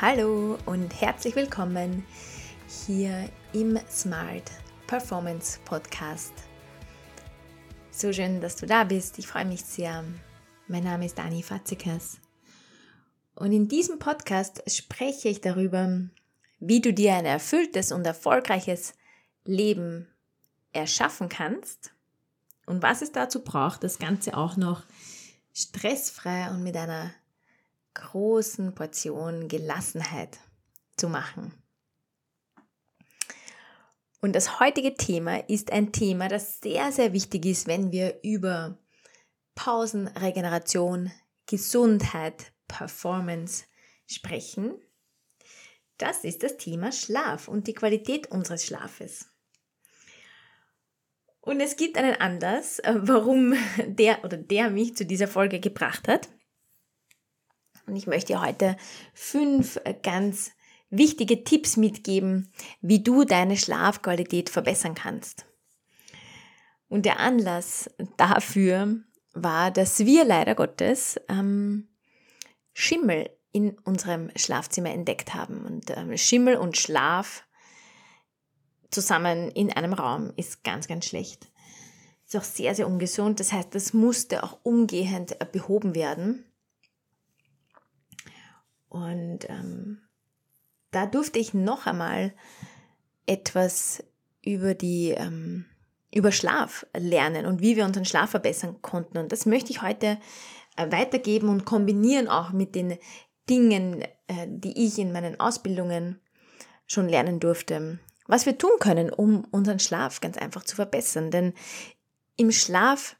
Hallo 0.00 0.56
und 0.64 1.00
herzlich 1.00 1.34
willkommen 1.34 2.06
hier 2.86 3.28
im 3.52 3.76
Smart 3.90 4.48
Performance 4.86 5.58
Podcast. 5.64 6.32
So 7.90 8.12
schön, 8.12 8.40
dass 8.40 8.54
du 8.54 8.66
da 8.66 8.84
bist. 8.84 9.18
Ich 9.18 9.26
freue 9.26 9.44
mich 9.44 9.64
sehr. 9.64 10.04
Mein 10.68 10.84
Name 10.84 11.06
ist 11.06 11.18
Dani 11.18 11.42
Fatzikas. 11.42 12.20
Und 13.34 13.50
in 13.50 13.66
diesem 13.66 13.98
Podcast 13.98 14.62
spreche 14.72 15.30
ich 15.30 15.40
darüber, 15.40 16.00
wie 16.60 16.80
du 16.80 16.92
dir 16.94 17.14
ein 17.14 17.26
erfülltes 17.26 17.90
und 17.90 18.06
erfolgreiches 18.06 18.94
Leben 19.44 20.06
erschaffen 20.70 21.28
kannst 21.28 21.92
und 22.66 22.84
was 22.84 23.02
es 23.02 23.10
dazu 23.10 23.42
braucht, 23.42 23.82
das 23.82 23.98
Ganze 23.98 24.36
auch 24.36 24.56
noch 24.56 24.84
stressfrei 25.52 26.50
und 26.50 26.62
mit 26.62 26.76
einer 26.76 27.10
großen 27.98 28.74
Portion 28.74 29.48
Gelassenheit 29.48 30.38
zu 30.96 31.08
machen. 31.08 31.52
Und 34.20 34.34
das 34.34 34.58
heutige 34.58 34.94
Thema 34.94 35.48
ist 35.48 35.72
ein 35.72 35.92
Thema, 35.92 36.28
das 36.28 36.60
sehr, 36.60 36.90
sehr 36.90 37.12
wichtig 37.12 37.46
ist, 37.46 37.66
wenn 37.66 37.92
wir 37.92 38.18
über 38.22 38.78
Pausen, 39.54 40.08
Regeneration, 40.08 41.12
Gesundheit, 41.46 42.52
Performance 42.66 43.64
sprechen. 44.06 44.74
Das 45.98 46.24
ist 46.24 46.42
das 46.42 46.56
Thema 46.56 46.92
Schlaf 46.92 47.48
und 47.48 47.66
die 47.66 47.74
Qualität 47.74 48.30
unseres 48.30 48.64
Schlafes. 48.64 49.26
Und 51.40 51.60
es 51.60 51.76
gibt 51.76 51.96
einen 51.96 52.14
Anlass, 52.20 52.78
äh, 52.80 52.94
warum 52.98 53.54
der 53.86 54.24
oder 54.24 54.36
der 54.36 54.70
mich 54.70 54.96
zu 54.96 55.06
dieser 55.06 55.28
Folge 55.28 55.60
gebracht 55.60 56.08
hat. 56.08 56.28
Und 57.88 57.96
ich 57.96 58.06
möchte 58.06 58.34
dir 58.34 58.42
heute 58.42 58.76
fünf 59.14 59.80
äh, 59.84 59.94
ganz 59.94 60.52
wichtige 60.90 61.44
Tipps 61.44 61.76
mitgeben, 61.76 62.52
wie 62.80 63.02
du 63.02 63.24
deine 63.24 63.56
Schlafqualität 63.56 64.50
verbessern 64.50 64.94
kannst. 64.94 65.46
Und 66.88 67.04
der 67.04 67.18
Anlass 67.20 67.90
dafür 68.16 68.96
war, 69.34 69.70
dass 69.70 70.00
wir 70.00 70.24
leider 70.24 70.54
Gottes 70.54 71.20
ähm, 71.28 71.88
Schimmel 72.72 73.30
in 73.52 73.78
unserem 73.80 74.30
Schlafzimmer 74.36 74.90
entdeckt 74.90 75.34
haben. 75.34 75.64
Und 75.64 75.90
ähm, 75.90 76.16
Schimmel 76.16 76.56
und 76.56 76.76
Schlaf 76.76 77.44
zusammen 78.90 79.50
in 79.50 79.72
einem 79.72 79.92
Raum 79.92 80.32
ist 80.36 80.64
ganz, 80.64 80.88
ganz 80.88 81.06
schlecht. 81.06 81.50
Ist 82.26 82.36
auch 82.36 82.44
sehr, 82.44 82.74
sehr 82.74 82.86
ungesund. 82.86 83.40
Das 83.40 83.52
heißt, 83.52 83.74
das 83.74 83.92
musste 83.92 84.42
auch 84.42 84.58
umgehend 84.62 85.36
behoben 85.52 85.94
werden. 85.94 86.44
Und 88.88 89.48
ähm, 89.48 90.00
da 90.90 91.06
durfte 91.06 91.38
ich 91.38 91.54
noch 91.54 91.86
einmal 91.86 92.32
etwas 93.26 94.02
über 94.42 94.74
die 94.74 95.10
ähm, 95.10 95.66
über 96.14 96.32
Schlaf 96.32 96.86
lernen 96.96 97.44
und 97.44 97.60
wie 97.60 97.76
wir 97.76 97.84
unseren 97.84 98.06
Schlaf 98.06 98.30
verbessern 98.30 98.80
konnten. 98.80 99.18
Und 99.18 99.30
das 99.30 99.44
möchte 99.44 99.70
ich 99.70 99.82
heute 99.82 100.18
äh, 100.76 100.90
weitergeben 100.90 101.50
und 101.50 101.66
kombinieren 101.66 102.28
auch 102.28 102.50
mit 102.50 102.74
den 102.74 102.96
Dingen, 103.50 104.02
äh, 104.26 104.46
die 104.48 104.86
ich 104.86 104.98
in 104.98 105.12
meinen 105.12 105.38
Ausbildungen 105.38 106.18
schon 106.86 107.08
lernen 107.08 107.40
durfte 107.40 107.98
was 108.28 108.46
wir 108.46 108.56
tun 108.56 108.78
können, 108.78 109.10
um 109.10 109.44
unseren 109.50 109.80
Schlaf 109.80 110.20
ganz 110.20 110.38
einfach 110.38 110.62
zu 110.62 110.76
verbessern. 110.76 111.32
Denn 111.32 111.54
im 112.36 112.52
Schlaf 112.52 113.16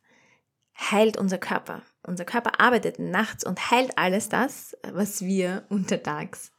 heilt 0.79 1.17
unser 1.17 1.39
Körper. 1.39 1.83
Unser 2.03 2.25
Körper 2.25 2.61
arbeitet 2.61 2.99
nachts 2.99 3.45
und 3.45 3.71
heilt 3.71 3.97
alles 3.99 4.29
das, 4.29 4.77
was 4.83 5.23
wir 5.23 5.67
untertags 5.69 6.53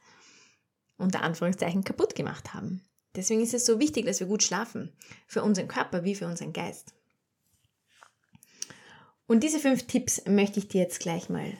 unter 0.96 1.22
Anführungszeichen 1.22 1.82
kaputt 1.82 2.14
gemacht 2.14 2.54
haben. 2.54 2.84
Deswegen 3.16 3.40
ist 3.40 3.54
es 3.54 3.66
so 3.66 3.80
wichtig, 3.80 4.06
dass 4.06 4.20
wir 4.20 4.26
gut 4.26 4.42
schlafen. 4.42 4.92
Für 5.26 5.42
unseren 5.42 5.66
Körper 5.66 6.04
wie 6.04 6.14
für 6.14 6.26
unseren 6.26 6.52
Geist. 6.52 6.94
Und 9.26 9.42
diese 9.42 9.58
fünf 9.58 9.86
Tipps 9.86 10.22
möchte 10.26 10.58
ich 10.58 10.68
dir 10.68 10.82
jetzt 10.82 11.00
gleich 11.00 11.28
mal 11.28 11.56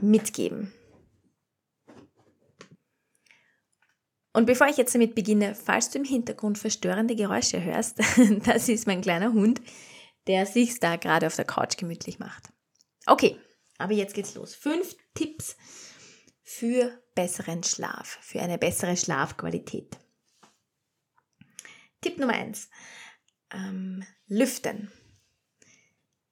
mitgeben. 0.00 0.72
Und 4.32 4.46
bevor 4.46 4.68
ich 4.68 4.76
jetzt 4.76 4.94
damit 4.94 5.14
beginne, 5.14 5.54
falls 5.54 5.90
du 5.90 5.98
im 5.98 6.04
Hintergrund 6.04 6.58
verstörende 6.58 7.16
Geräusche 7.16 7.62
hörst, 7.62 7.98
das 8.44 8.68
ist 8.68 8.86
mein 8.86 9.00
kleiner 9.00 9.32
Hund, 9.32 9.60
der 10.26 10.46
sich 10.46 10.78
da 10.78 10.96
gerade 10.96 11.26
auf 11.26 11.36
der 11.36 11.44
Couch 11.44 11.76
gemütlich 11.76 12.18
macht. 12.18 12.50
Okay, 13.08 13.40
aber 13.78 13.94
jetzt 13.94 14.14
geht's 14.14 14.34
los. 14.34 14.54
Fünf 14.54 14.94
Tipps 15.14 15.56
für 16.42 17.02
besseren 17.14 17.62
Schlaf, 17.62 18.18
für 18.20 18.40
eine 18.42 18.58
bessere 18.58 18.96
Schlafqualität. 18.96 19.98
Tipp 22.02 22.18
Nummer 22.18 22.34
eins: 22.34 22.68
ähm, 23.50 24.04
Lüften. 24.26 24.92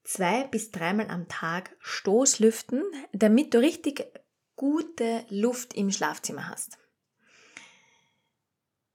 Zwei 0.04 0.44
bis 0.44 0.70
dreimal 0.70 1.08
am 1.08 1.28
Tag 1.28 1.74
Stoßlüften, 1.80 2.82
damit 3.12 3.54
du 3.54 3.58
richtig 3.58 4.06
gute 4.54 5.24
Luft 5.30 5.74
im 5.74 5.90
Schlafzimmer 5.90 6.48
hast. 6.48 6.78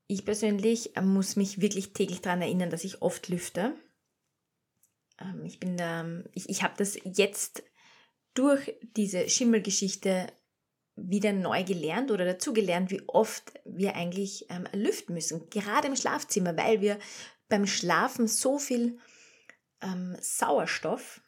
Ich 0.05 0.23
persönlich 0.23 0.95
äh, 0.95 1.01
muss 1.01 1.35
mich 1.35 1.61
wirklich 1.61 1.93
täglich 1.93 2.21
daran 2.21 2.43
erinnern, 2.43 2.69
dass 2.69 2.83
ich 2.83 3.01
oft 3.01 3.27
lüfte. 3.27 3.75
Ähm, 5.19 5.45
ich 5.45 5.59
ich, 6.33 6.49
ich 6.49 6.63
habe 6.63 6.75
das 6.77 6.97
jetzt 7.03 7.63
durch 8.33 8.73
diese 8.95 9.29
Schimmelgeschichte 9.29 10.27
wieder 10.95 11.33
neu 11.33 11.63
gelernt 11.63 12.11
oder 12.11 12.25
dazu 12.25 12.53
gelernt, 12.53 12.91
wie 12.91 13.01
oft 13.07 13.53
wir 13.65 13.95
eigentlich 13.95 14.45
ähm, 14.49 14.67
lüften 14.73 15.13
müssen. 15.13 15.49
Gerade 15.49 15.87
im 15.87 15.95
Schlafzimmer, 15.95 16.55
weil 16.57 16.81
wir 16.81 16.99
beim 17.49 17.65
Schlafen 17.65 18.27
so 18.27 18.59
viel 18.59 18.99
ähm, 19.81 20.15
Sauerstoff 20.19 21.21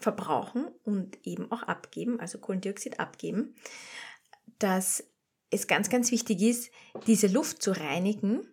verbrauchen 0.00 0.68
und 0.84 1.26
eben 1.26 1.50
auch 1.52 1.62
abgeben, 1.62 2.20
also 2.20 2.38
Kohlendioxid 2.38 3.00
abgeben, 3.00 3.54
dass 4.58 5.04
es 5.50 5.66
ganz, 5.66 5.88
ganz 5.88 6.10
wichtig 6.10 6.42
ist, 6.42 6.70
diese 7.06 7.28
Luft 7.28 7.62
zu 7.62 7.72
reinigen 7.72 8.46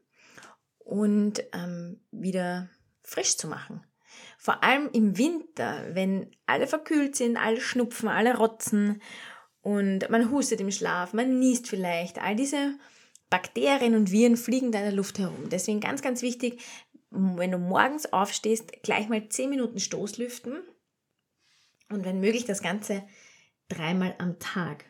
und 0.79 1.43
ähm, 1.53 1.99
wieder 2.11 2.69
frisch 3.03 3.37
zu 3.37 3.47
machen. 3.47 3.83
Vor 4.37 4.63
allem 4.63 4.89
im 4.93 5.17
Winter, 5.17 5.85
wenn 5.93 6.31
alle 6.45 6.67
verkühlt 6.67 7.15
sind, 7.15 7.37
alle 7.37 7.61
schnupfen, 7.61 8.09
alle 8.09 8.37
rotzen 8.37 9.01
und 9.61 10.09
man 10.09 10.31
hustet 10.31 10.59
im 10.61 10.71
Schlaf, 10.71 11.13
man 11.13 11.39
niest 11.39 11.67
vielleicht, 11.67 12.21
all 12.21 12.35
diese 12.35 12.75
Bakterien 13.29 13.95
und 13.95 14.11
Viren 14.11 14.37
fliegen 14.37 14.71
da 14.71 14.79
in 14.79 14.85
der 14.85 14.93
Luft 14.93 15.19
herum. 15.19 15.49
Deswegen 15.49 15.79
ganz, 15.79 16.01
ganz 16.01 16.21
wichtig, 16.21 16.61
wenn 17.11 17.51
du 17.51 17.57
morgens 17.57 18.11
aufstehst, 18.11 18.83
gleich 18.83 19.09
mal 19.09 19.27
10 19.27 19.49
Minuten 19.49 19.79
Stoßlüften 19.79 20.61
und 21.89 22.05
wenn 22.05 22.19
möglich 22.19 22.45
das 22.45 22.61
Ganze 22.61 23.03
dreimal 23.67 24.15
am 24.17 24.39
Tag. 24.39 24.85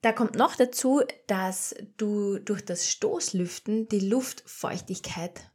Da 0.00 0.12
kommt 0.12 0.34
noch 0.34 0.54
dazu, 0.54 1.02
dass 1.26 1.74
du 1.96 2.38
durch 2.38 2.64
das 2.64 2.90
Stoßlüften 2.90 3.88
die 3.88 4.00
Luftfeuchtigkeit 4.00 5.50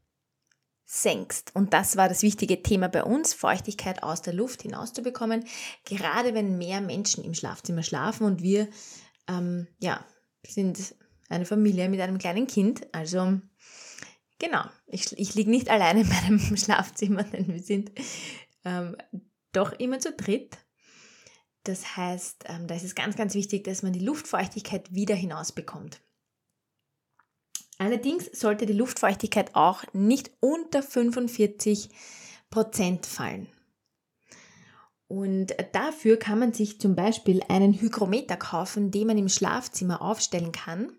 senkst. 0.91 1.55
Und 1.55 1.73
das 1.73 1.97
war 1.97 2.09
das 2.09 2.23
wichtige 2.23 2.63
Thema 2.63 2.89
bei 2.89 3.03
uns, 3.03 3.35
Feuchtigkeit 3.35 4.01
aus 4.01 4.23
der 4.23 4.33
Luft 4.33 4.63
hinauszubekommen. 4.63 5.45
Gerade 5.85 6.33
wenn 6.33 6.57
mehr 6.57 6.81
Menschen 6.81 7.23
im 7.23 7.35
Schlafzimmer 7.35 7.83
schlafen 7.83 8.25
und 8.25 8.41
wir, 8.41 8.67
ähm, 9.27 9.67
ja, 9.77 10.03
sind 10.47 10.95
eine 11.29 11.45
Familie 11.45 11.89
mit 11.89 12.01
einem 12.01 12.17
kleinen 12.17 12.47
Kind. 12.47 12.87
Also, 12.91 13.39
genau, 14.39 14.63
ich, 14.87 15.15
ich 15.19 15.35
liege 15.35 15.51
nicht 15.51 15.69
alleine 15.69 16.01
in 16.01 16.09
meinem 16.09 16.57
Schlafzimmer, 16.57 17.23
denn 17.23 17.47
wir 17.49 17.61
sind 17.61 17.91
ähm, 18.65 18.97
doch 19.51 19.73
immer 19.73 19.99
zu 19.99 20.11
dritt. 20.13 20.57
Das 21.65 21.97
heißt, 21.97 22.45
ähm, 22.47 22.65
da 22.65 22.73
ist 22.73 22.83
es 22.83 22.95
ganz, 22.95 23.15
ganz 23.15 23.35
wichtig, 23.35 23.63
dass 23.63 23.83
man 23.83 23.93
die 23.93 23.99
Luftfeuchtigkeit 23.99 24.91
wieder 24.91 25.13
hinausbekommt. 25.13 26.01
Allerdings 27.79 28.25
sollte 28.33 28.65
die 28.65 28.73
Luftfeuchtigkeit 28.73 29.55
auch 29.55 29.83
nicht 29.93 30.31
unter 30.41 30.83
45 30.83 31.89
Prozent 32.49 33.05
fallen. 33.05 33.47
Und 35.07 35.55
dafür 35.71 36.17
kann 36.17 36.39
man 36.39 36.53
sich 36.53 36.79
zum 36.79 36.95
Beispiel 36.95 37.41
einen 37.47 37.73
Hygrometer 37.73 38.35
kaufen, 38.35 38.91
den 38.91 39.07
man 39.07 39.17
im 39.17 39.29
Schlafzimmer 39.29 40.01
aufstellen 40.01 40.51
kann. 40.51 40.91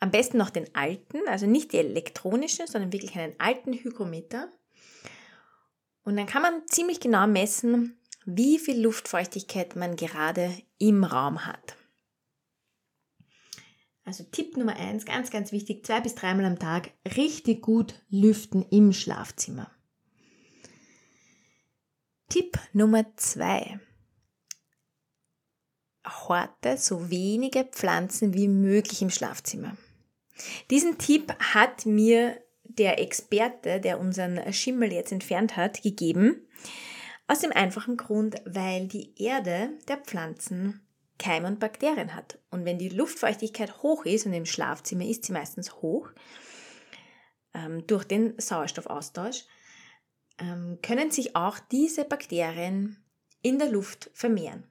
Am 0.00 0.10
besten 0.10 0.36
noch 0.36 0.50
den 0.50 0.72
alten, 0.74 1.18
also 1.28 1.46
nicht 1.46 1.72
die 1.72 1.78
elektronische, 1.78 2.66
sondern 2.66 2.92
wirklich 2.92 3.16
einen 3.16 3.34
alten 3.38 3.72
Hygrometer. 3.72 4.52
Und 6.04 6.16
dann 6.16 6.26
kann 6.26 6.42
man 6.42 6.62
ziemlich 6.66 7.00
genau 7.00 7.26
messen, 7.26 7.98
wie 8.26 8.58
viel 8.58 8.80
Luftfeuchtigkeit 8.80 9.76
man 9.76 9.96
gerade 9.96 10.52
im 10.78 11.04
Raum 11.04 11.46
hat. 11.46 11.76
Also 14.04 14.24
Tipp 14.24 14.56
Nummer 14.56 14.76
eins, 14.76 15.04
ganz, 15.04 15.30
ganz 15.30 15.52
wichtig, 15.52 15.86
zwei 15.86 16.00
bis 16.00 16.14
dreimal 16.14 16.44
am 16.44 16.58
Tag 16.58 16.90
richtig 17.16 17.62
gut 17.62 18.02
lüften 18.08 18.64
im 18.70 18.92
Schlafzimmer. 18.92 19.70
Tipp 22.28 22.58
Nummer 22.72 23.04
zwei. 23.16 23.78
horte 26.04 26.78
so 26.78 27.10
wenige 27.10 27.64
Pflanzen 27.64 28.34
wie 28.34 28.48
möglich 28.48 29.02
im 29.02 29.10
Schlafzimmer. 29.10 29.76
Diesen 30.70 30.98
Tipp 30.98 31.32
hat 31.38 31.86
mir 31.86 32.42
der 32.64 32.98
Experte, 32.98 33.80
der 33.80 34.00
unseren 34.00 34.52
Schimmel 34.52 34.92
jetzt 34.92 35.12
entfernt 35.12 35.56
hat, 35.56 35.82
gegeben. 35.82 36.48
Aus 37.28 37.40
dem 37.40 37.52
einfachen 37.52 37.96
Grund, 37.96 38.36
weil 38.44 38.88
die 38.88 39.14
Erde 39.22 39.70
der 39.88 39.98
Pflanzen 39.98 40.80
Keime 41.22 41.46
und 41.46 41.60
Bakterien 41.60 42.14
hat. 42.14 42.38
Und 42.50 42.64
wenn 42.64 42.78
die 42.78 42.88
Luftfeuchtigkeit 42.88 43.82
hoch 43.82 44.04
ist, 44.04 44.26
und 44.26 44.32
im 44.32 44.46
Schlafzimmer 44.46 45.04
ist 45.04 45.24
sie 45.24 45.32
meistens 45.32 45.74
hoch, 45.76 46.10
ähm, 47.54 47.86
durch 47.86 48.04
den 48.04 48.38
Sauerstoffaustausch, 48.38 49.44
ähm, 50.38 50.78
können 50.82 51.10
sich 51.10 51.36
auch 51.36 51.58
diese 51.70 52.04
Bakterien 52.04 53.04
in 53.40 53.58
der 53.58 53.70
Luft 53.70 54.10
vermehren. 54.14 54.66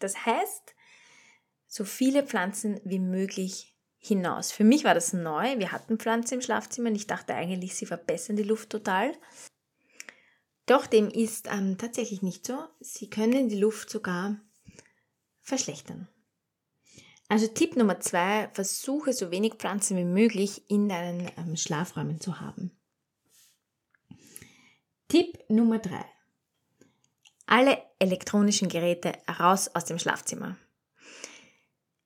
Das 0.00 0.26
heißt, 0.26 0.74
so 1.66 1.84
viele 1.84 2.26
Pflanzen 2.26 2.80
wie 2.84 2.98
möglich 2.98 3.76
hinaus. 3.98 4.50
Für 4.50 4.64
mich 4.64 4.82
war 4.84 4.94
das 4.94 5.12
neu. 5.12 5.58
Wir 5.58 5.72
hatten 5.72 5.98
Pflanzen 5.98 6.34
im 6.34 6.42
Schlafzimmer 6.42 6.88
und 6.88 6.96
ich 6.96 7.06
dachte 7.06 7.34
eigentlich, 7.34 7.76
sie 7.76 7.86
verbessern 7.86 8.36
die 8.36 8.42
Luft 8.42 8.70
total. 8.70 9.12
Doch 10.66 10.86
dem 10.86 11.10
ist 11.10 11.48
ähm, 11.48 11.78
tatsächlich 11.78 12.22
nicht 12.22 12.46
so. 12.46 12.58
Sie 12.80 13.10
können 13.10 13.48
die 13.48 13.58
Luft 13.58 13.90
sogar 13.90 14.40
verschlechtern. 15.50 16.08
Also 17.28 17.46
Tipp 17.46 17.76
Nummer 17.76 18.00
zwei, 18.00 18.48
versuche 18.54 19.12
so 19.12 19.30
wenig 19.30 19.54
Pflanzen 19.54 19.96
wie 19.96 20.04
möglich 20.04 20.68
in 20.68 20.88
deinen 20.88 21.30
ähm, 21.36 21.56
Schlafräumen 21.56 22.20
zu 22.20 22.40
haben. 22.40 22.72
Tipp 25.06 25.38
Nummer 25.48 25.78
drei. 25.78 26.04
Alle 27.46 27.78
elektronischen 27.98 28.68
Geräte 28.68 29.12
raus 29.28 29.70
aus 29.74 29.84
dem 29.84 29.98
Schlafzimmer. 29.98 30.56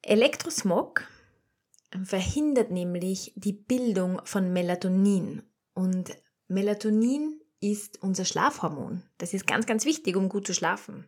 Elektrosmog 0.03 1.07
verhindert 2.03 2.71
nämlich 2.71 3.33
die 3.37 3.53
Bildung 3.53 4.21
von 4.25 4.53
Melatonin. 4.53 5.43
Und 5.75 6.17
Melatonin 6.49 7.41
ist 7.61 8.03
unser 8.03 8.25
Schlafhormon. 8.25 9.03
Das 9.17 9.33
ist 9.33 9.47
ganz, 9.47 9.65
ganz 9.65 9.87
wichtig, 9.87 10.17
um 10.17 10.29
gut 10.29 10.47
zu 10.47 10.53
schlafen. 10.53 11.07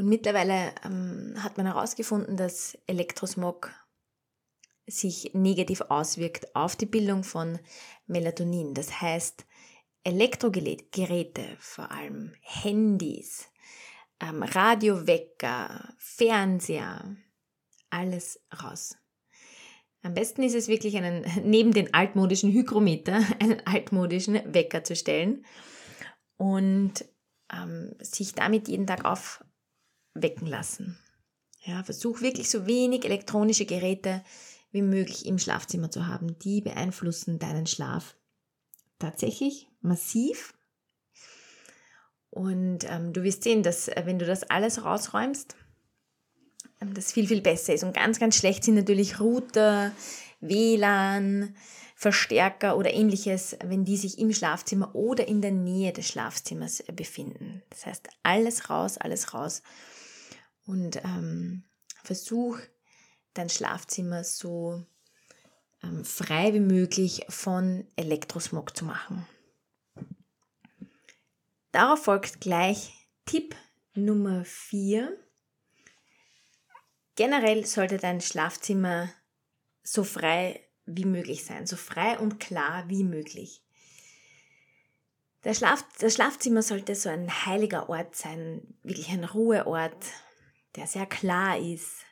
Und 0.00 0.08
mittlerweile 0.08 0.72
ähm, 0.82 1.34
hat 1.40 1.58
man 1.58 1.66
herausgefunden, 1.66 2.38
dass 2.38 2.78
Elektrosmog 2.86 3.70
sich 4.86 5.32
negativ 5.34 5.82
auswirkt 5.82 6.56
auf 6.56 6.74
die 6.74 6.86
Bildung 6.86 7.22
von 7.22 7.58
Melatonin. 8.06 8.72
Das 8.72 9.02
heißt, 9.02 9.44
Elektrogeräte, 10.02 11.44
vor 11.58 11.90
allem 11.90 12.32
Handys, 12.40 13.50
ähm, 14.20 14.42
Radiowecker, 14.42 15.92
Fernseher, 15.98 17.14
alles 17.90 18.40
raus. 18.62 18.96
Am 20.00 20.14
besten 20.14 20.42
ist 20.42 20.54
es 20.54 20.68
wirklich 20.68 20.96
einen, 20.96 21.26
neben 21.44 21.74
den 21.74 21.92
altmodischen 21.92 22.50
Hygrometer, 22.50 23.20
einen 23.38 23.60
altmodischen 23.66 24.40
Wecker 24.54 24.82
zu 24.82 24.96
stellen 24.96 25.44
und 26.38 27.04
ähm, 27.52 27.94
sich 28.00 28.32
damit 28.32 28.66
jeden 28.66 28.86
Tag 28.86 29.04
aufwecken 30.20 30.46
lassen. 30.46 30.98
Ja, 31.64 31.82
versuch 31.82 32.20
wirklich 32.20 32.50
so 32.50 32.66
wenig 32.66 33.04
elektronische 33.04 33.66
Geräte 33.66 34.22
wie 34.70 34.82
möglich 34.82 35.26
im 35.26 35.38
Schlafzimmer 35.38 35.90
zu 35.90 36.06
haben. 36.06 36.38
Die 36.38 36.60
beeinflussen 36.60 37.38
deinen 37.38 37.66
Schlaf 37.66 38.16
tatsächlich 38.98 39.68
massiv. 39.80 40.54
Und 42.30 42.84
ähm, 42.88 43.12
du 43.12 43.22
wirst 43.22 43.42
sehen, 43.42 43.62
dass 43.62 43.88
äh, 43.88 44.02
wenn 44.04 44.18
du 44.18 44.24
das 44.24 44.44
alles 44.44 44.84
rausräumst, 44.84 45.56
ähm, 46.80 46.94
das 46.94 47.12
viel, 47.12 47.26
viel 47.26 47.40
besser 47.40 47.74
ist. 47.74 47.82
Und 47.82 47.94
ganz, 47.94 48.20
ganz 48.20 48.36
schlecht 48.36 48.64
sind 48.64 48.76
natürlich 48.76 49.18
Router, 49.18 49.92
WLAN, 50.40 51.54
Verstärker 51.96 52.78
oder 52.78 52.94
ähnliches, 52.94 53.56
wenn 53.64 53.84
die 53.84 53.96
sich 53.96 54.18
im 54.18 54.32
Schlafzimmer 54.32 54.94
oder 54.94 55.26
in 55.26 55.42
der 55.42 55.50
Nähe 55.50 55.92
des 55.92 56.06
Schlafzimmers 56.06 56.84
befinden. 56.94 57.62
Das 57.68 57.84
heißt, 57.84 58.08
alles 58.22 58.70
raus, 58.70 58.96
alles 58.96 59.34
raus. 59.34 59.62
Und 60.70 61.02
ähm, 61.04 61.64
versuch 62.04 62.60
dein 63.34 63.48
Schlafzimmer 63.48 64.22
so 64.22 64.86
ähm, 65.82 66.04
frei 66.04 66.54
wie 66.54 66.60
möglich 66.60 67.26
von 67.28 67.88
Elektrosmog 67.96 68.76
zu 68.76 68.84
machen. 68.84 69.26
Darauf 71.72 72.04
folgt 72.04 72.40
gleich 72.40 72.92
Tipp 73.26 73.56
Nummer 73.94 74.44
4 74.44 75.18
Generell 77.16 77.66
sollte 77.66 77.98
dein 77.98 78.20
Schlafzimmer 78.20 79.12
so 79.82 80.04
frei 80.04 80.64
wie 80.86 81.04
möglich 81.04 81.44
sein, 81.44 81.66
so 81.66 81.74
frei 81.74 82.16
und 82.16 82.38
klar 82.38 82.84
wie 82.86 83.02
möglich. 83.02 83.60
Der 85.42 85.54
Schlaf, 85.54 85.84
das 85.98 86.14
Schlafzimmer 86.14 86.62
sollte 86.62 86.94
so 86.94 87.08
ein 87.08 87.44
heiliger 87.44 87.88
Ort 87.88 88.14
sein, 88.14 88.62
wirklich 88.84 89.08
ein 89.08 89.24
Ruheort, 89.24 90.06
der 90.76 90.86
sehr 90.86 91.06
klar 91.06 91.58
ist, 91.58 92.04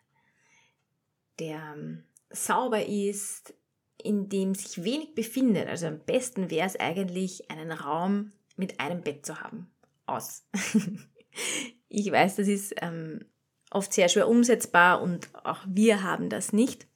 der 1.39 1.75
ähm, 1.77 2.05
sauber 2.31 2.85
ist, 2.85 3.55
in 4.03 4.29
dem 4.29 4.55
sich 4.55 4.85
wenig 4.85 5.15
befindet. 5.15 5.69
Also 5.69 5.87
am 5.87 6.01
besten 6.01 6.51
wäre 6.51 6.67
es 6.67 6.77
eigentlich, 6.77 7.51
einen 7.51 7.73
Raum 7.73 8.33
mit 8.57 8.81
einem 8.81 9.03
Bett 9.03 9.27
zu 9.27 9.41
haben. 9.41 9.71
Aus. 10.07 10.45
ich 11.89 12.11
weiß, 12.11 12.37
das 12.37 12.49
ist 12.49 12.75
ähm, 12.81 13.25
oft 13.71 13.93
sehr 13.93 14.09
schwer 14.09 14.29
umsetzbar 14.29 15.03
und 15.03 15.29
auch 15.35 15.61
wir 15.67 16.03
haben 16.03 16.31
das 16.31 16.53
nicht. 16.53 16.87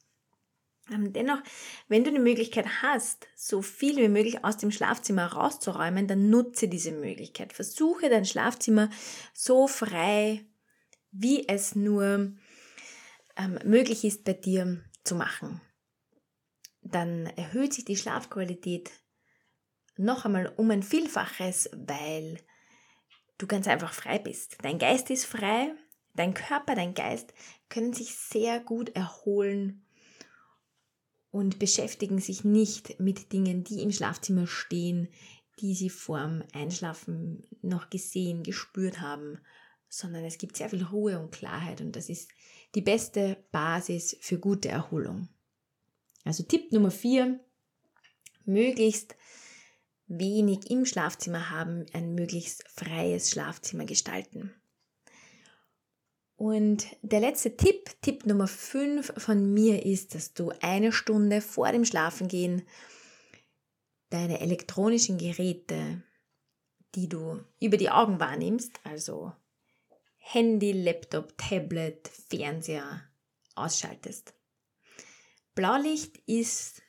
Ähm, 0.91 1.13
dennoch, 1.13 1.39
wenn 1.87 2.03
du 2.03 2.11
die 2.11 2.19
Möglichkeit 2.19 2.65
hast, 2.81 3.27
so 3.35 3.61
viel 3.61 3.97
wie 3.97 4.09
möglich 4.09 4.43
aus 4.43 4.57
dem 4.57 4.71
Schlafzimmer 4.71 5.27
rauszuräumen, 5.27 6.07
dann 6.07 6.29
nutze 6.29 6.67
diese 6.67 6.91
Möglichkeit. 6.91 7.53
Versuche 7.53 8.09
dein 8.09 8.25
Schlafzimmer 8.25 8.89
so 9.33 9.67
frei, 9.67 10.45
wie 11.13 11.47
es 11.47 11.75
nur 11.75 12.33
ähm, 13.37 13.59
möglich 13.63 14.03
ist 14.03 14.23
bei 14.25 14.33
dir 14.33 14.83
zu 15.03 15.15
machen. 15.15 15.61
Dann 16.81 17.27
erhöht 17.27 17.73
sich 17.73 17.85
die 17.85 17.95
Schlafqualität 17.95 18.91
noch 19.95 20.25
einmal 20.25 20.51
um 20.57 20.69
ein 20.71 20.83
Vielfaches, 20.83 21.69
weil 21.73 22.39
du 23.37 23.47
ganz 23.47 23.67
einfach 23.67 23.93
frei 23.93 24.19
bist. 24.19 24.57
Dein 24.61 24.79
Geist 24.79 25.09
ist 25.09 25.25
frei, 25.25 25.73
Dein 26.15 26.33
Körper, 26.33 26.75
dein 26.75 26.93
Geist 26.93 27.33
können 27.69 27.93
sich 27.93 28.15
sehr 28.15 28.59
gut 28.59 28.89
erholen 28.89 29.83
und 31.31 31.57
beschäftigen 31.57 32.19
sich 32.19 32.43
nicht 32.43 32.99
mit 32.99 33.33
Dingen, 33.33 33.63
die 33.63 33.81
im 33.81 33.91
Schlafzimmer 33.91 34.45
stehen, 34.45 35.09
die 35.59 35.73
sie 35.73 35.89
vorm 35.89 36.43
Einschlafen 36.53 37.47
noch 37.61 37.89
gesehen, 37.89 38.43
gespürt 38.43 39.01
haben, 39.01 39.39
sondern 39.93 40.25
es 40.25 40.39
gibt 40.39 40.57
sehr 40.57 40.69
viel 40.69 40.83
Ruhe 40.83 41.19
und 41.19 41.31
Klarheit 41.31 41.79
und 41.79 41.95
das 41.95 42.09
ist 42.09 42.31
die 42.73 42.81
beste 42.81 43.37
Basis 43.51 44.17
für 44.21 44.39
gute 44.39 44.69
Erholung. 44.69 45.29
Also 46.23 46.41
Tipp 46.41 46.71
Nummer 46.71 46.89
vier: 46.89 47.39
möglichst 48.43 49.15
wenig 50.07 50.71
im 50.71 50.87
Schlafzimmer 50.87 51.51
haben, 51.51 51.85
ein 51.93 52.15
möglichst 52.15 52.67
freies 52.67 53.29
Schlafzimmer 53.29 53.85
gestalten. 53.85 54.51
Und 56.37 56.87
der 57.03 57.19
letzte 57.19 57.55
Tipp, 57.55 57.91
Tipp 58.01 58.25
Nummer 58.25 58.47
5 58.47 59.13
von 59.17 59.53
mir 59.53 59.85
ist, 59.85 60.15
dass 60.15 60.33
du 60.33 60.51
eine 60.61 60.91
Stunde 60.91 61.39
vor 61.39 61.71
dem 61.71 61.85
Schlafengehen 61.85 62.63
deine 64.09 64.39
elektronischen 64.39 65.19
Geräte, 65.19 66.01
die 66.95 67.07
du 67.07 67.43
über 67.59 67.77
die 67.77 67.91
Augen 67.91 68.19
wahrnimmst, 68.19 68.79
also 68.83 69.33
Handy, 70.25 70.71
Laptop, 70.71 71.37
Tablet, 71.37 72.07
Fernseher, 72.07 73.01
ausschaltest. 73.55 74.33
Blaulicht 75.53 76.17
ist 76.25 76.81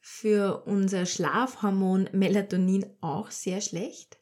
für 0.00 0.62
unser 0.66 1.06
Schlafhormon 1.06 2.10
Melatonin 2.12 2.86
auch 3.00 3.30
sehr 3.30 3.60
schlecht, 3.60 4.20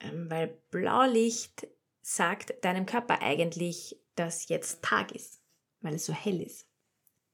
ähm, 0.00 0.28
weil 0.28 0.48
Blaulicht 0.70 1.68
sagt 2.02 2.62
deinem 2.64 2.84
Körper 2.84 3.22
eigentlich, 3.22 3.98
dass 4.16 4.48
jetzt 4.48 4.82
Tag 4.82 5.12
ist, 5.12 5.40
weil 5.80 5.94
es 5.94 6.04
so 6.04 6.12
hell 6.12 6.42
ist. 6.42 6.66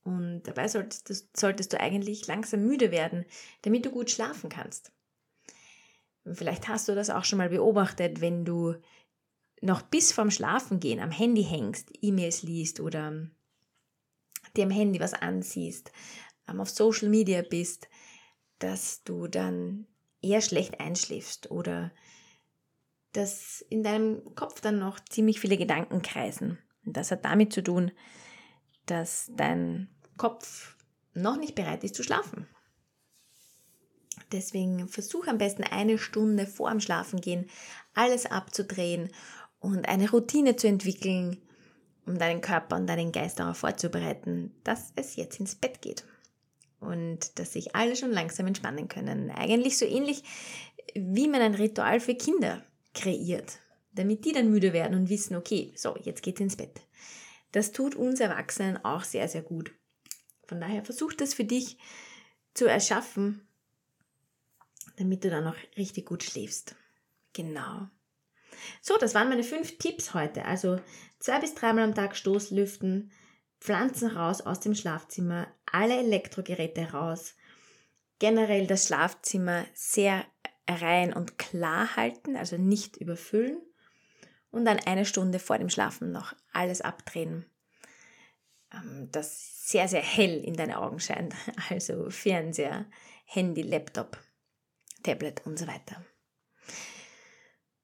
Und 0.05 0.43
dabei 0.43 0.69
solltest 0.69 1.37
solltest 1.37 1.73
du 1.73 1.81
eigentlich 1.81 2.27
langsam 2.27 2.65
müde 2.65 2.91
werden, 2.93 3.25
damit 3.63 3.87
du 3.87 3.91
gut 3.91 4.11
schlafen 4.11 4.51
kannst. 4.51 4.93
vielleicht 6.33 6.69
hast 6.69 6.87
du 6.89 6.95
das 6.95 7.11
auch 7.11 7.25
schon 7.25 7.39
mal 7.39 7.49
beobachtet, 7.49 8.21
wenn 8.21 8.45
du 8.45 8.77
noch 9.61 9.83
bis 9.83 10.13
vorm 10.13 10.31
Schlafengehen 10.31 11.01
am 11.01 11.11
Handy 11.11 11.45
hängst, 11.45 11.91
E-Mails 12.01 12.43
liest 12.43 12.81
oder 12.81 13.29
dir 14.57 14.65
am 14.65 14.71
Handy 14.71 15.01
was 15.01 15.15
ansiehst, 15.15 15.93
ähm, 16.49 16.61
auf 16.61 16.71
Social 16.71 17.09
Media 17.09 17.43
bist, 17.43 17.89
dass 18.59 19.03
du 19.05 19.27
dann 19.29 19.87
eher 20.21 20.41
schlecht 20.41 20.81
einschläfst 20.81 21.51
oder 21.51 21.93
dass 23.13 23.65
in 23.69 23.83
deinem 23.83 24.35
Kopf 24.35 24.61
dann 24.61 24.79
noch 24.79 25.01
ziemlich 25.01 25.41
viele 25.41 25.57
Gedanken 25.57 26.03
kreisen. 26.03 26.59
Und 26.85 26.97
das 26.97 27.11
hat 27.11 27.25
damit 27.25 27.53
zu 27.53 27.63
tun, 27.63 27.93
dass 28.87 29.31
dein 29.35 29.89
Kopf 30.17 30.77
noch 31.15 31.37
nicht 31.37 31.55
bereit 31.55 31.85
ist 31.85 31.95
zu 31.95 32.03
schlafen. 32.03 32.49
Deswegen 34.33 34.89
versuch 34.89 35.27
am 35.27 35.39
besten 35.39 35.65
eine 35.65 35.97
Stunde 35.99 36.47
vor 36.47 36.71
dem 36.71 36.81
Schlafengehen 36.81 37.49
alles 37.95 38.27
abzudrehen 38.27 39.11
und 39.61 39.89
eine 39.89 40.11
Routine 40.11 40.57
zu 40.57 40.69
entwickeln, 40.69 41.39
um 42.07 42.19
deinen 42.19 42.41
Körper 42.41 42.77
und 42.77 42.87
deinen 42.87 43.13
Geist 43.13 43.39
darauf 43.39 43.59
vorzubereiten, 43.59 44.55
dass 44.65 44.93
es 44.97 45.17
jetzt 45.17 45.41
ins 45.41 45.55
Bett 45.55 45.83
geht 45.83 46.05
und 46.81 47.39
dass 47.39 47.53
sich 47.53 47.75
alle 47.75 47.97
schon 47.97 48.13
langsam 48.13 48.47
entspannen 48.47 48.89
können. 48.89 49.31
Eigentlich 49.31 49.79
so 49.79 49.85
ähnlich 49.85 50.23
wie 50.95 51.29
man 51.29 51.43
ein 51.43 51.55
Ritual 51.55 52.01
für 52.01 52.15
Kinder 52.15 52.65
kreiert, 52.95 53.59
damit 53.93 54.25
die 54.25 54.33
dann 54.33 54.51
müde 54.51 54.73
werden 54.73 54.99
und 54.99 55.09
wissen, 55.09 55.37
okay, 55.37 55.73
so, 55.77 55.97
jetzt 56.03 56.23
geht's 56.23 56.41
ins 56.41 56.57
Bett. 56.57 56.81
Das 57.53 57.73
tut 57.73 57.95
uns 57.95 58.21
Erwachsenen 58.21 58.83
auch 58.85 59.05
sehr, 59.05 59.29
sehr 59.29 59.43
gut. 59.43 59.73
Von 60.47 60.61
daher 60.61 60.85
versuch 60.85 61.13
das 61.13 61.35
für 61.35 61.45
dich 61.45 61.79
zu 62.55 62.67
erschaffen, 62.67 63.47
damit 64.97 65.25
du 65.25 65.31
dann 65.31 65.47
auch 65.47 65.57
richtig 65.77 66.07
gut 66.07 66.23
schläfst. 66.23 66.75
Genau. 67.33 67.89
So, 68.81 68.97
das 68.97 69.15
waren 69.15 69.29
meine 69.29 69.45
fünf 69.45 69.79
Tipps 69.79 70.15
heute. 70.15 70.45
Also 70.45 70.81
zwei 71.19 71.41
bis 71.41 71.55
dreimal 71.55 71.85
am 71.85 71.95
Tag 71.95 72.17
Stoßlüften, 72.17 73.11
Pflanzen 73.61 74.11
raus 74.11 74.41
aus 74.41 74.61
dem 74.61 74.75
Schlafzimmer, 74.75 75.49
alle 75.71 75.99
Elektrogeräte 75.99 76.93
raus, 76.93 77.35
generell 78.19 78.67
das 78.67 78.87
Schlafzimmer 78.87 79.65
sehr 79.75 80.25
rein 80.69 81.13
und 81.13 81.39
klar 81.39 81.97
halten, 81.97 82.37
also 82.37 82.57
nicht 82.57 82.97
überfüllen 82.97 83.61
und 84.51 84.65
dann 84.65 84.79
eine 84.79 85.05
Stunde 85.05 85.39
vor 85.39 85.59
dem 85.59 85.71
Schlafen 85.71 86.13
noch 86.13 86.35
alles 86.53 86.81
abdrehen, 86.81 87.47
ähm, 88.73 89.09
das 89.11 89.69
sehr, 89.69 89.89
sehr 89.89 90.03
hell 90.03 90.43
in 90.45 90.55
deine 90.55 90.79
Augen 90.79 91.01
scheint, 91.01 91.35
also 91.71 92.11
Fernseher, 92.11 92.87
Handy, 93.25 93.63
Laptop, 93.63 94.19
Tablet 95.03 95.45
und 95.47 95.59
so 95.59 95.67
weiter. 95.67 96.05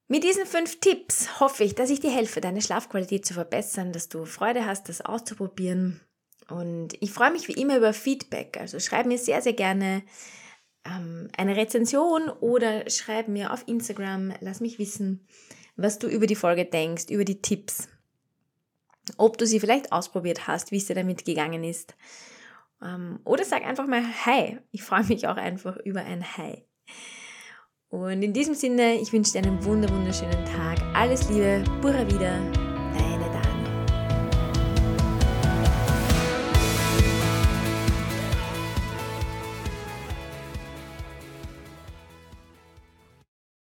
Mit 0.06 0.22
diesen 0.22 0.44
fünf 0.44 0.80
Tipps 0.80 1.40
hoffe 1.40 1.64
ich, 1.64 1.74
dass 1.74 1.90
ich 1.90 2.00
dir 2.00 2.10
helfe, 2.10 2.40
deine 2.40 2.60
Schlafqualität 2.60 3.24
zu 3.24 3.34
verbessern, 3.34 3.92
dass 3.92 4.08
du 4.08 4.26
Freude 4.26 4.66
hast, 4.66 4.88
das 4.88 5.00
auszuprobieren. 5.00 6.00
Und 6.48 6.90
ich 7.00 7.10
freue 7.10 7.32
mich 7.32 7.48
wie 7.48 7.60
immer 7.60 7.78
über 7.78 7.94
Feedback. 7.94 8.58
Also 8.60 8.78
schreib 8.80 9.06
mir 9.06 9.16
sehr, 9.16 9.40
sehr 9.40 9.54
gerne 9.54 10.02
ähm, 10.84 11.28
eine 11.36 11.56
Rezension 11.56 12.28
oder 12.28 12.88
schreib 12.90 13.28
mir 13.28 13.52
auf 13.52 13.66
Instagram, 13.66 14.34
lass 14.40 14.60
mich 14.60 14.78
wissen, 14.78 15.26
was 15.76 15.98
du 15.98 16.06
über 16.08 16.26
die 16.26 16.36
Folge 16.36 16.66
denkst, 16.66 17.06
über 17.08 17.24
die 17.24 17.40
Tipps. 17.40 17.88
Ob 19.16 19.38
du 19.38 19.46
sie 19.46 19.60
vielleicht 19.60 19.92
ausprobiert 19.92 20.46
hast, 20.46 20.70
wie 20.70 20.76
es 20.76 20.86
dir 20.86 20.94
damit 20.94 21.24
gegangen 21.24 21.64
ist. 21.64 21.94
Ähm, 22.82 23.20
oder 23.24 23.44
sag 23.44 23.64
einfach 23.64 23.86
mal 23.86 24.02
Hi. 24.26 24.58
Ich 24.70 24.82
freue 24.82 25.04
mich 25.04 25.26
auch 25.26 25.36
einfach 25.36 25.76
über 25.78 26.00
ein 26.00 26.36
Hi. 26.36 26.66
Und 27.94 28.24
in 28.24 28.32
diesem 28.32 28.54
Sinne, 28.54 28.96
ich 28.96 29.12
wünsche 29.12 29.34
dir 29.34 29.46
einen 29.46 29.64
wunderschönen 29.64 30.44
Tag. 30.46 30.78
Alles 30.94 31.30
Liebe, 31.30 31.62
Pura 31.80 32.04
wieder. 32.08 32.40